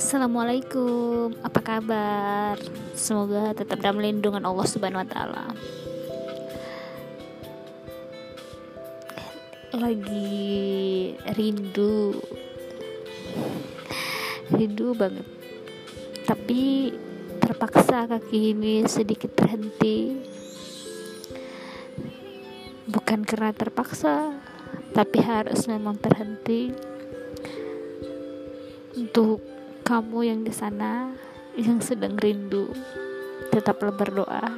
[0.00, 2.56] Assalamualaikum, apa kabar?
[2.96, 5.44] Semoga tetap dalam lindungan Allah Subhanahu wa taala.
[9.76, 12.16] Lagi rindu.
[14.48, 15.28] Rindu banget.
[16.24, 16.96] Tapi
[17.36, 20.16] terpaksa kaki ini sedikit terhenti.
[22.88, 24.32] Bukan karena terpaksa,
[24.96, 26.72] tapi harus memang terhenti
[28.96, 29.59] untuk
[29.90, 31.10] kamu yang di sana
[31.58, 32.70] yang sedang rindu
[33.50, 34.54] tetaplah berdoa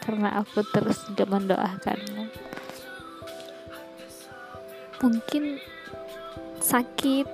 [0.00, 2.24] karena aku terus juga mendoakanmu.
[5.04, 5.60] Mungkin
[6.64, 7.28] sakit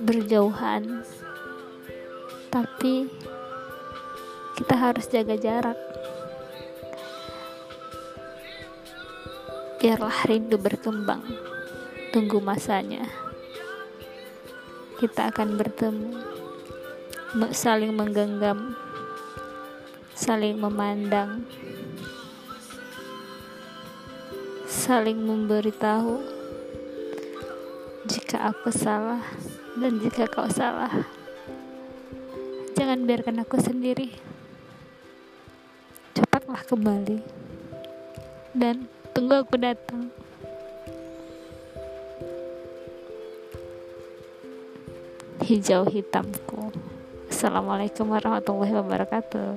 [0.00, 1.04] berjauhan
[2.48, 3.12] tapi
[4.56, 5.76] kita harus jaga jarak.
[9.84, 11.28] Biarlah rindu berkembang
[12.08, 13.31] tunggu masanya
[15.02, 16.14] kita akan bertemu
[17.50, 18.78] saling menggenggam
[20.14, 21.42] saling memandang
[24.70, 26.22] saling memberitahu
[28.06, 29.26] jika aku salah
[29.74, 30.90] dan jika kau salah.
[32.78, 34.14] Jangan biarkan aku sendiri.
[36.14, 37.18] Cepatlah kembali
[38.54, 40.14] dan tunggu aku datang
[45.52, 46.72] hijau hitamku.
[47.28, 49.52] Assalamualaikum warahmatullahi wabarakatuh.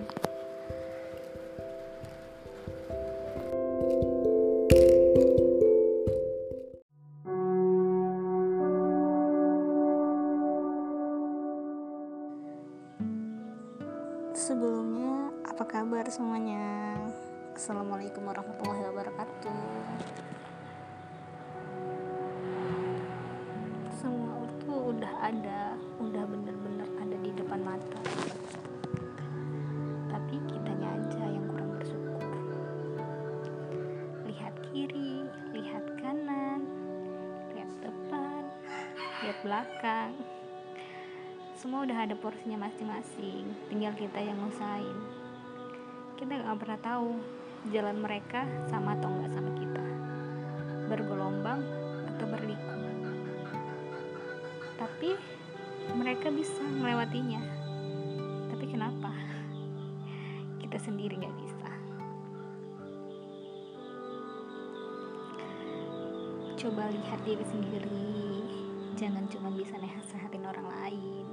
[14.36, 17.00] Sebelumnya, apa kabar semuanya?
[17.56, 19.64] Assalamualaikum warahmatullahi wabarakatuh.
[25.06, 28.02] Udah ada udah bener-bener ada di depan mata.
[30.10, 32.26] Tapi kitanya aja yang kurang bersyukur.
[34.26, 36.66] Lihat kiri lihat kanan
[37.54, 38.50] lihat depan
[39.22, 40.18] lihat belakang.
[41.54, 44.98] Semua udah ada porsinya masing-masing tinggal kita yang ngusain
[46.18, 47.20] kita gak pernah tahu
[47.70, 48.42] jalan mereka
[48.74, 49.86] sama atau enggak sama kita.
[50.90, 51.62] Bergelombang
[52.10, 52.75] atau berliku
[54.86, 55.18] tapi
[55.98, 57.42] mereka bisa melewatinya.
[58.54, 59.10] Tapi kenapa?
[60.62, 61.72] Kita sendiri nggak bisa.
[66.62, 68.06] Coba lihat diri sendiri.
[68.94, 71.26] Jangan cuma bisa nasehatin orang lain.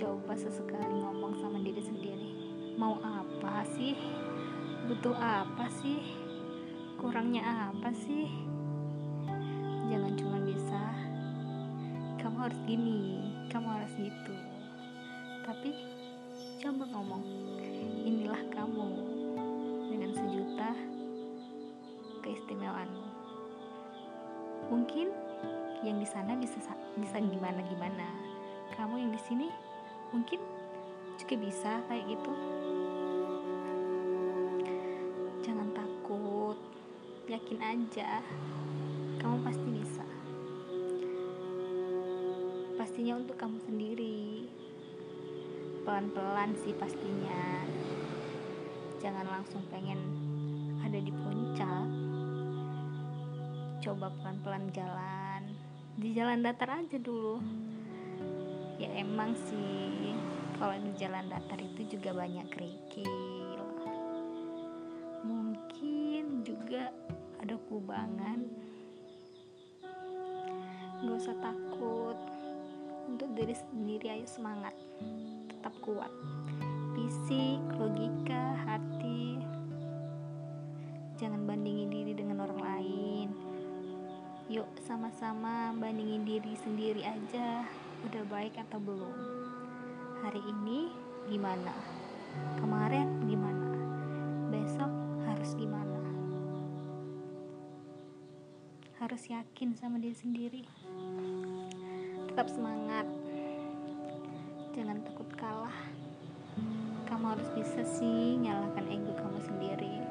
[0.00, 2.32] Coba sesekali ngomong sama diri sendiri.
[2.80, 4.00] Mau apa sih?
[4.88, 6.00] Butuh apa sih?
[6.96, 8.32] Kurangnya apa sih?
[9.92, 10.71] Jangan cuma bisa
[12.42, 14.34] harus gini kamu harus gitu.
[15.46, 15.70] Tapi
[16.62, 17.24] coba ngomong
[18.02, 18.88] inilah kamu
[19.90, 20.70] dengan sejuta
[22.22, 23.02] keistimewaanmu
[24.70, 25.10] mungkin
[25.82, 26.56] yang di sana bisa
[26.96, 28.08] bisa gimana gimana
[28.78, 29.48] kamu yang di sini
[30.14, 30.40] mungkin
[31.20, 32.32] juga bisa kayak gitu.
[35.44, 36.58] Jangan takut
[37.28, 38.20] yakin aja.
[39.20, 39.81] Kamu pasti bisa
[42.82, 44.50] pastinya untuk kamu sendiri.
[45.86, 47.62] Pelan-pelan sih pastinya.
[48.98, 50.02] Jangan langsung pengen
[50.82, 51.86] ada di puncak.
[53.86, 55.54] Coba pelan-pelan jalan.
[55.94, 57.38] Di jalan datar aja dulu.
[58.82, 60.18] Ya emang sih
[60.58, 63.62] kalau di jalan datar itu juga banyak kerikil.
[65.22, 66.90] Mungkin juga
[67.38, 68.42] ada kubangan.
[70.98, 72.31] Gak usah takut
[73.12, 74.72] untuk diri sendiri ayo semangat
[75.44, 76.08] tetap kuat.
[76.96, 79.36] Fisik logika hati.
[81.20, 83.28] Jangan bandingin diri dengan orang lain.
[84.48, 87.68] Yuk sama-sama bandingin diri sendiri aja
[88.08, 89.16] udah baik atau belum.
[90.24, 90.88] Hari ini
[91.28, 91.76] gimana?
[92.64, 93.76] Kemarin gimana?
[94.48, 94.92] Besok
[95.28, 96.00] harus gimana?
[98.96, 100.64] Harus yakin sama diri sendiri
[102.42, 103.06] tetap semangat.
[104.74, 105.78] Jangan takut kalah.
[107.06, 110.02] Kamu harus bisa sih nyalakan ego kamu sendiri.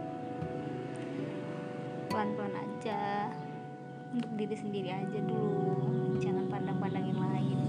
[2.07, 3.27] Pelan-pelan aja.
[4.15, 5.91] Untuk diri sendiri aja dulu.
[6.23, 7.59] Jangan pandang-pandang yang lain.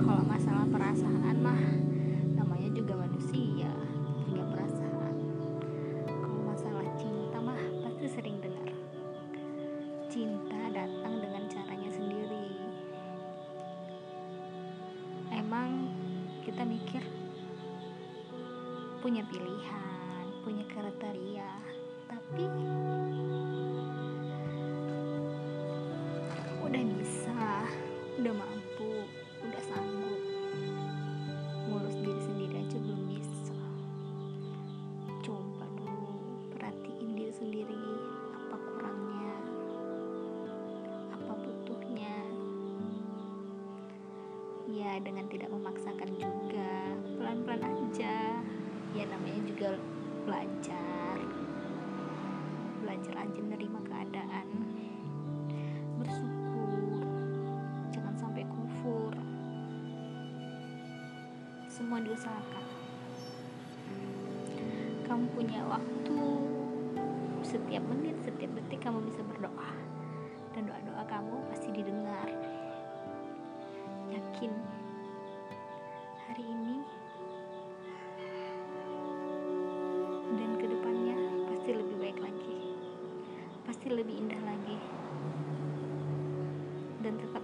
[0.00, 1.60] Kalau masalah perasaan mah
[2.40, 3.68] namanya juga manusia.
[4.24, 4.91] Punya perasaan
[19.12, 21.52] punya pilihan punya kriteria
[22.08, 22.48] tapi
[26.64, 27.44] udah bisa
[28.16, 29.04] udah mampu
[29.44, 30.20] udah sanggup
[31.68, 33.60] ngurus diri sendiri aja belum bisa.
[35.20, 36.16] Coba dulu
[36.56, 37.84] perhatiin diri sendiri
[38.32, 39.36] apa kurangnya
[41.12, 42.16] apa butuhnya.
[44.72, 46.81] Ya dengan tidak memaksakan juga
[49.02, 49.70] ya namanya juga
[50.22, 51.18] belajar.
[52.86, 54.46] Belajar aja menerima keadaan.
[55.98, 57.02] Bersyukur.
[57.90, 59.10] Jangan sampai kufur.
[61.66, 62.66] Semua diusahakan.
[65.10, 66.22] Kamu punya waktu.
[67.42, 69.74] Setiap menit setiap detik kamu bisa berdoa.
[70.54, 72.30] Dan doa-doa kamu pasti didengar.
[74.14, 74.71] Yakin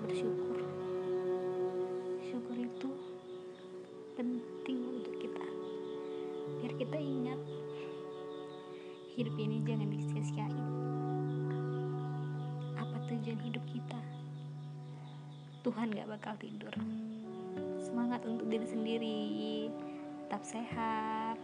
[0.09, 0.57] bersyukur.
[2.25, 2.89] Syukur itu
[4.17, 5.47] penting untuk kita.
[6.59, 7.41] Biar kita ingat
[9.21, 10.69] hidup ini jangan disia-siain.
[12.81, 14.01] Apa tujuan hidup kita?
[15.61, 16.73] Tuhan gak bakal tidur.
[17.77, 19.21] Semangat untuk diri sendiri.
[20.25, 21.37] Tetap sehat.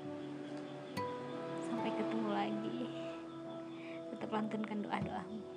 [1.68, 2.80] Sampai ketemu lagi.
[4.08, 5.54] Tetap lantunkan doa-doamu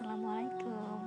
[0.00, 0.99] Assalamualaikum.